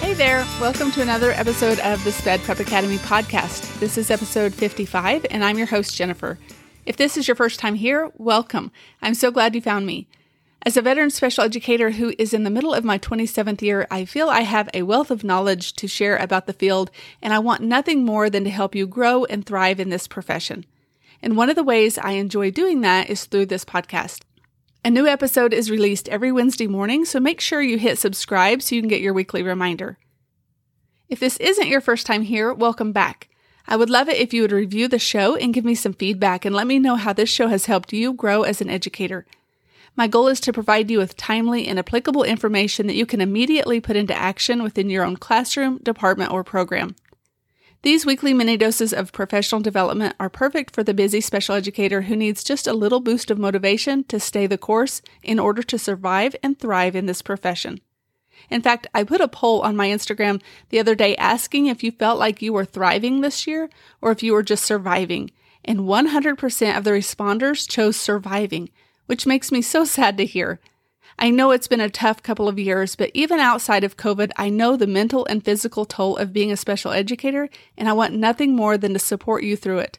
[0.00, 3.78] Hey there, welcome to another episode of the Sped Prep Academy podcast.
[3.80, 6.38] This is episode 55, and I'm your host, Jennifer.
[6.84, 8.70] If this is your first time here, welcome.
[9.02, 10.06] I'm so glad you found me.
[10.62, 14.04] As a veteran special educator who is in the middle of my 27th year, I
[14.04, 16.90] feel I have a wealth of knowledge to share about the field,
[17.22, 20.66] and I want nothing more than to help you grow and thrive in this profession.
[21.22, 24.22] And one of the ways I enjoy doing that is through this podcast.
[24.84, 28.74] A new episode is released every Wednesday morning, so make sure you hit subscribe so
[28.74, 29.98] you can get your weekly reminder.
[31.08, 33.28] If this isn't your first time here, welcome back.
[33.66, 36.44] I would love it if you would review the show and give me some feedback
[36.44, 39.26] and let me know how this show has helped you grow as an educator.
[39.96, 43.80] My goal is to provide you with timely and applicable information that you can immediately
[43.80, 46.94] put into action within your own classroom, department, or program.
[47.86, 52.16] These weekly mini doses of professional development are perfect for the busy special educator who
[52.16, 56.34] needs just a little boost of motivation to stay the course in order to survive
[56.42, 57.80] and thrive in this profession.
[58.50, 61.92] In fact, I put a poll on my Instagram the other day asking if you
[61.92, 63.70] felt like you were thriving this year
[64.02, 65.30] or if you were just surviving.
[65.64, 68.68] And 100% of the responders chose surviving,
[69.06, 70.58] which makes me so sad to hear.
[71.18, 74.50] I know it's been a tough couple of years, but even outside of COVID, I
[74.50, 78.54] know the mental and physical toll of being a special educator, and I want nothing
[78.54, 79.98] more than to support you through it.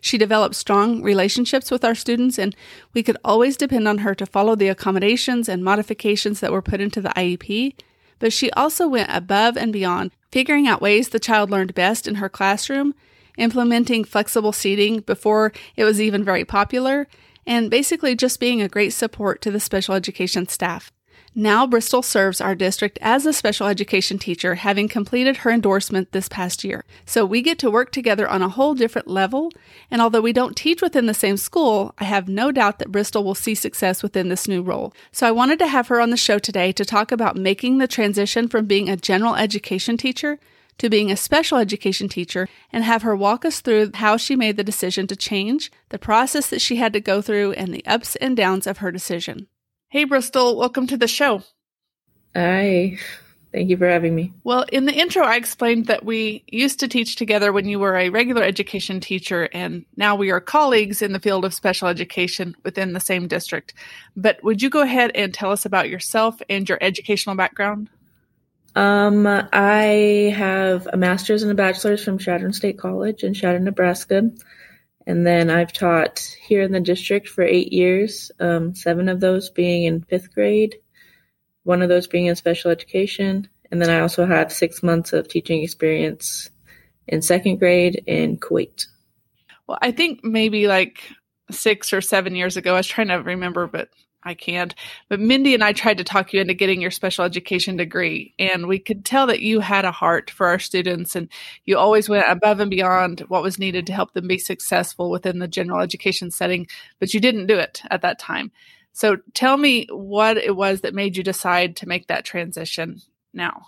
[0.00, 2.56] She developed strong relationships with our students, and
[2.94, 6.80] we could always depend on her to follow the accommodations and modifications that were put
[6.80, 7.74] into the IEP.
[8.18, 12.16] But she also went above and beyond, figuring out ways the child learned best in
[12.16, 12.94] her classroom
[13.38, 17.08] implementing flexible seating before it was even very popular,
[17.46, 20.92] and basically just being a great support to the special education staff.
[21.34, 26.28] Now, Bristol serves our district as a special education teacher, having completed her endorsement this
[26.28, 26.84] past year.
[27.04, 29.52] So we get to work together on a whole different level.
[29.90, 33.22] And although we don't teach within the same school, I have no doubt that Bristol
[33.24, 34.92] will see success within this new role.
[35.12, 37.86] So I wanted to have her on the show today to talk about making the
[37.86, 40.40] transition from being a general education teacher
[40.78, 44.56] to being a special education teacher and have her walk us through how she made
[44.56, 48.16] the decision to change, the process that she had to go through, and the ups
[48.16, 49.46] and downs of her decision.
[49.88, 51.42] Hey, Bristol, welcome to the show.
[52.34, 52.98] Hi.
[53.50, 54.34] Thank you for having me.
[54.44, 57.96] Well, in the intro, I explained that we used to teach together when you were
[57.96, 62.54] a regular education teacher, and now we are colleagues in the field of special education
[62.62, 63.72] within the same district.
[64.14, 67.88] But would you go ahead and tell us about yourself and your educational background?
[68.74, 74.30] Um, I have a master's and a bachelor's from Chadron State College in Chadron, Nebraska.
[75.06, 79.48] And then I've taught here in the district for eight years, um, seven of those
[79.48, 80.76] being in fifth grade,
[81.64, 83.48] one of those being in special education.
[83.70, 86.50] And then I also have six months of teaching experience
[87.06, 88.86] in second grade in Kuwait.
[89.66, 91.02] Well, I think maybe like
[91.50, 93.88] six or seven years ago, I was trying to remember, but
[94.28, 94.74] I can't.
[95.08, 98.66] But Mindy and I tried to talk you into getting your special education degree, and
[98.66, 101.30] we could tell that you had a heart for our students and
[101.64, 105.38] you always went above and beyond what was needed to help them be successful within
[105.38, 106.66] the general education setting,
[106.98, 108.52] but you didn't do it at that time.
[108.92, 113.00] So tell me what it was that made you decide to make that transition
[113.32, 113.62] now.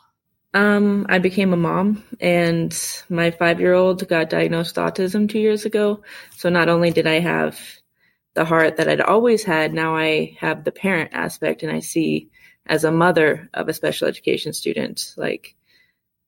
[0.53, 2.77] Um, I became a mom, and
[3.09, 6.03] my five year old got diagnosed autism two years ago.
[6.37, 7.80] So not only did I have
[8.35, 9.75] the heart that I'd always had.
[9.75, 12.31] Now I have the parent aspect and I see
[12.67, 15.57] as a mother of a special education student, like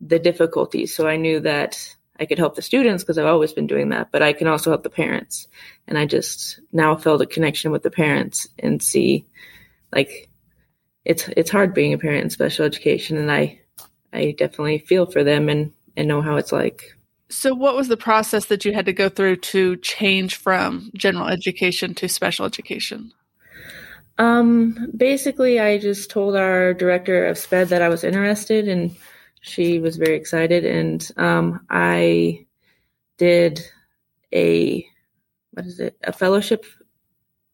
[0.00, 0.94] the difficulties.
[0.94, 4.10] So I knew that I could help the students because I've always been doing that,
[4.10, 5.48] but I can also help the parents.
[5.86, 9.26] And I just now felt a connection with the parents and see
[9.92, 10.28] like
[11.04, 13.60] it's it's hard being a parent in special education and I
[14.12, 16.96] I definitely feel for them and and know how it's like.
[17.32, 21.28] So what was the process that you had to go through to change from general
[21.28, 23.12] education to special education?
[24.18, 28.94] Um basically I just told our director of SPED that I was interested and
[29.40, 32.46] she was very excited and um I
[33.16, 33.64] did
[34.34, 34.86] a
[35.52, 35.96] what is it?
[36.04, 36.66] A fellowship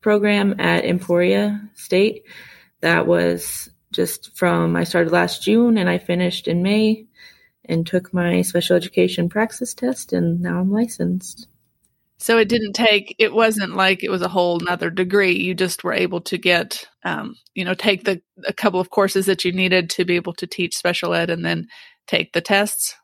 [0.01, 2.25] program at Emporia State
[2.81, 7.07] that was just from I started last June and I finished in May
[7.69, 11.49] and took my special education praxis test and now I'm licensed.
[12.21, 15.37] So it didn't take it wasn't like it was a whole nother degree.
[15.37, 19.27] You just were able to get um, you know, take the a couple of courses
[19.27, 21.69] that you needed to be able to teach special ed and then
[22.07, 22.97] take the tests.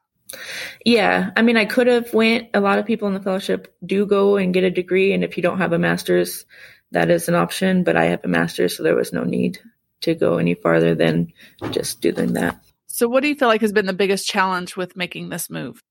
[0.84, 2.48] Yeah, I mean, I could have went.
[2.54, 5.36] A lot of people in the fellowship do go and get a degree, and if
[5.36, 6.44] you don't have a master's,
[6.90, 7.84] that is an option.
[7.84, 9.58] But I have a master's, so there was no need
[10.00, 11.32] to go any farther than
[11.70, 12.58] just doing that.
[12.94, 15.82] So, what do you feel like has been the biggest challenge with making this move?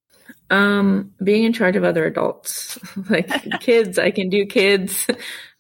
[0.49, 2.79] Um, being in charge of other adults,
[3.09, 3.27] like
[3.59, 3.99] kids.
[3.99, 5.07] I can do kids.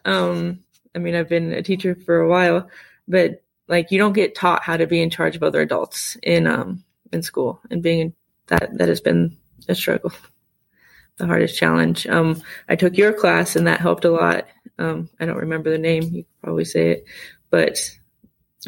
[0.05, 0.63] Um,
[0.95, 2.69] I mean, I've been a teacher for a while,
[3.09, 6.47] but like you don't get taught how to be in charge of other adults in
[6.47, 6.81] um
[7.11, 8.13] in school, and being
[8.47, 9.35] that that has been
[9.67, 10.13] a struggle,
[11.17, 12.07] the hardest challenge.
[12.07, 14.47] Um, I took your class, and that helped a lot.
[14.79, 16.03] Um, I don't remember the name.
[16.03, 17.05] You probably say it,
[17.49, 17.81] but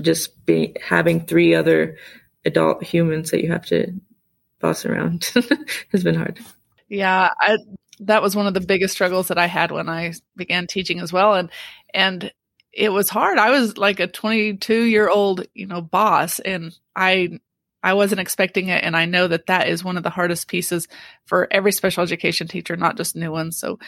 [0.02, 1.96] just be having three other
[2.46, 3.94] adult humans that you have to
[4.60, 5.30] boss around
[5.92, 6.40] has been hard.
[6.88, 7.58] Yeah, I,
[8.02, 11.12] that was one of the biggest struggles that I had when I began teaching as
[11.12, 11.50] well, and
[11.94, 12.32] and
[12.72, 13.38] it was hard.
[13.38, 17.40] I was like a 22 year old, you know, boss, and I
[17.82, 20.88] I wasn't expecting it, and I know that that is one of the hardest pieces
[21.26, 23.58] for every special education teacher, not just new ones.
[23.58, 23.80] So,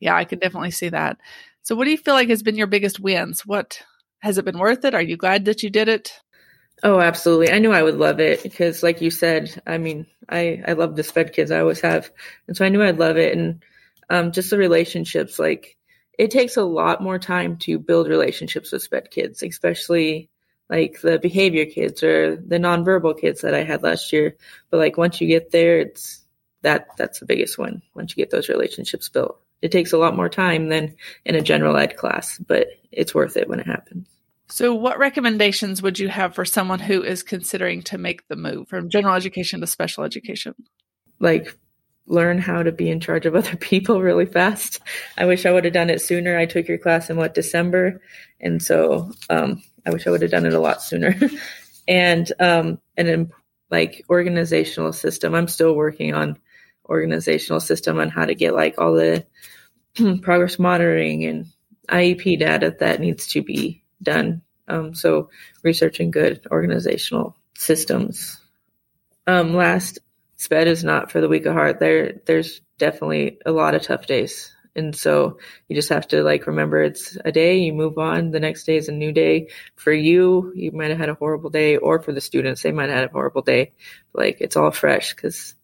[0.00, 1.18] yeah, I can definitely see that.
[1.62, 3.44] So, what do you feel like has been your biggest wins?
[3.44, 3.82] What
[4.20, 4.94] has it been worth it?
[4.94, 6.21] Are you glad that you did it?
[6.82, 7.52] Oh, absolutely.
[7.52, 10.96] I knew I would love it because, like you said, I mean, I, I love
[10.96, 11.50] the SPED kids.
[11.52, 12.10] I always have.
[12.48, 13.36] And so I knew I'd love it.
[13.36, 13.62] And
[14.10, 15.76] um, just the relationships, like,
[16.18, 20.28] it takes a lot more time to build relationships with SPED kids, especially
[20.68, 24.36] like the behavior kids or the nonverbal kids that I had last year.
[24.70, 26.20] But like once you get there, it's
[26.62, 27.82] that that's the biggest one.
[27.94, 31.42] Once you get those relationships built, it takes a lot more time than in a
[31.42, 34.06] general ed class, but it's worth it when it happens.
[34.52, 38.68] So, what recommendations would you have for someone who is considering to make the move
[38.68, 40.54] from general education to special education?
[41.18, 41.56] Like,
[42.06, 44.80] learn how to be in charge of other people really fast.
[45.16, 46.36] I wish I would have done it sooner.
[46.36, 48.02] I took your class in what, December?
[48.40, 51.18] And so um, I wish I would have done it a lot sooner.
[51.88, 53.30] and um, an
[53.70, 55.34] like organizational system.
[55.34, 56.38] I'm still working on
[56.90, 59.24] organizational system on how to get like all the
[60.20, 61.46] progress monitoring and
[61.88, 64.42] IEP data that needs to be done.
[64.68, 65.30] Um, so
[65.62, 68.40] researching good organizational systems.
[69.26, 69.98] Um, last,
[70.36, 71.78] SPED is not for the weak of heart.
[71.78, 74.52] There, there's definitely a lot of tough days.
[74.74, 75.38] And so
[75.68, 78.30] you just have to like remember it's a day, you move on.
[78.30, 79.48] The next day is a new day.
[79.76, 82.88] For you, you might have had a horrible day, or for the students, they might
[82.88, 83.72] have had a horrible day.
[84.14, 85.54] Like it's all fresh because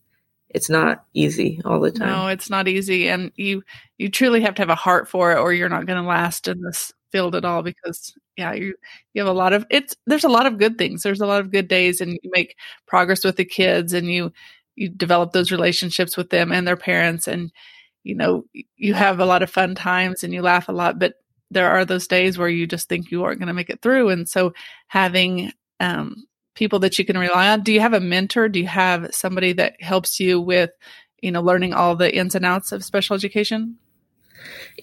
[0.50, 2.08] it's not easy all the time.
[2.08, 3.08] No, it's not easy.
[3.08, 3.62] And you
[3.98, 6.60] you truly have to have a heart for it or you're not gonna last in
[6.62, 8.74] this field at all because yeah you
[9.14, 11.40] you have a lot of it's there's a lot of good things there's a lot
[11.40, 12.54] of good days and you make
[12.86, 14.30] progress with the kids and you
[14.76, 17.50] you develop those relationships with them and their parents and
[18.04, 18.44] you know
[18.76, 21.14] you have a lot of fun times and you laugh a lot but
[21.50, 24.10] there are those days where you just think you aren't going to make it through
[24.10, 24.52] and so
[24.88, 25.50] having
[25.80, 26.24] um,
[26.58, 29.52] people that you can rely on do you have a mentor do you have somebody
[29.52, 30.70] that helps you with
[31.22, 33.78] you know learning all the ins and outs of special education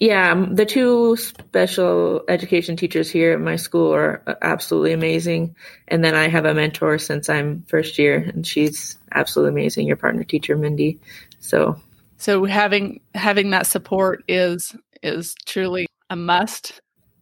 [0.00, 5.56] yeah, um, the two special education teachers here at my school are uh, absolutely amazing.
[5.88, 9.86] And then I have a mentor since I'm first year, and she's absolutely amazing.
[9.86, 11.00] Your partner teacher, Mindy.
[11.40, 11.80] So,
[12.18, 16.78] so having having that support is is truly a must.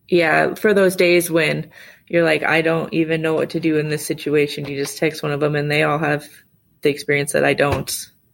[0.08, 1.70] Yeah, for those days when
[2.08, 5.22] you're like, I don't even know what to do in this situation, you just text
[5.22, 6.28] one of them, and they all have
[6.82, 7.90] the experience that I don't.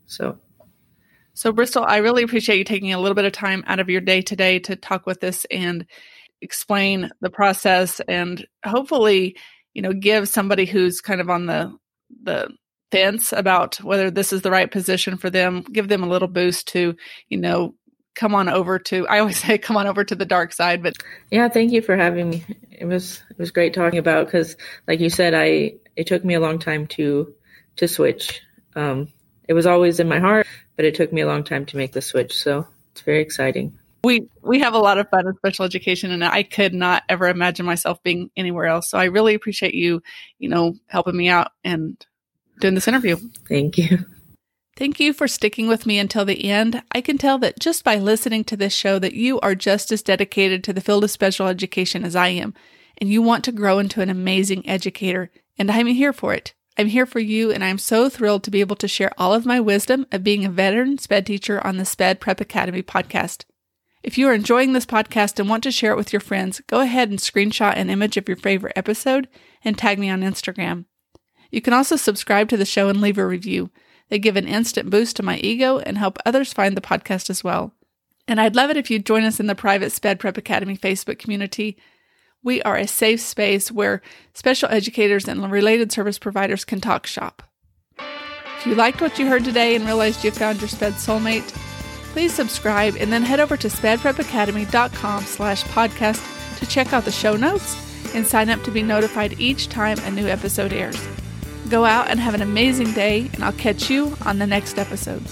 [0.06, 0.38] So
[1.40, 4.02] so, Bristol, I really appreciate you taking a little bit of time out of your
[4.02, 5.86] day today to talk with us and
[6.42, 9.36] explain the process and hopefully,
[9.72, 11.74] you know, give somebody who's kind of on the
[12.22, 12.50] the
[12.90, 16.68] fence about whether this is the right position for them, give them a little boost
[16.68, 16.94] to,
[17.28, 17.74] you know,
[18.14, 20.94] come on over to I always say come on over to the dark side, but
[21.30, 22.44] Yeah, thank you for having me.
[22.70, 26.34] It was it was great talking about cuz like you said I it took me
[26.34, 27.34] a long time to
[27.76, 28.40] to switch
[28.76, 29.08] Um,
[29.48, 31.92] it was always in my heart, but it took me a long time to make
[31.92, 32.34] the switch.
[32.34, 33.76] So it's very exciting.
[34.04, 37.26] We we have a lot of fun in special education, and I could not ever
[37.28, 38.88] imagine myself being anywhere else.
[38.88, 40.02] So I really appreciate you,
[40.38, 42.02] you know, helping me out and
[42.60, 43.16] doing this interview.
[43.48, 44.04] Thank you.
[44.80, 46.82] Thank you for sticking with me until the end.
[46.90, 50.00] I can tell that just by listening to this show that you are just as
[50.00, 52.54] dedicated to the field of special education as I am,
[52.96, 56.54] and you want to grow into an amazing educator, and I'm here for it.
[56.78, 59.44] I'm here for you, and I'm so thrilled to be able to share all of
[59.44, 63.44] my wisdom of being a veteran SPED teacher on the SPED Prep Academy podcast.
[64.02, 66.80] If you are enjoying this podcast and want to share it with your friends, go
[66.80, 69.28] ahead and screenshot an image of your favorite episode
[69.62, 70.86] and tag me on Instagram.
[71.50, 73.70] You can also subscribe to the show and leave a review.
[74.10, 77.42] They give an instant boost to my ego and help others find the podcast as
[77.42, 77.72] well.
[78.28, 81.18] And I'd love it if you'd join us in the private SPED Prep Academy Facebook
[81.18, 81.78] community.
[82.42, 84.02] We are a safe space where
[84.34, 87.42] special educators and related service providers can talk shop.
[87.98, 91.48] If you liked what you heard today and realized you found your SPED soulmate,
[92.12, 97.36] please subscribe and then head over to spedprepacademy.com slash podcast to check out the show
[97.36, 101.00] notes and sign up to be notified each time a new episode airs.
[101.68, 105.22] Go out and have an amazing day, and I'll catch you on the next episode.